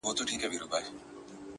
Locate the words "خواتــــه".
0.69-0.89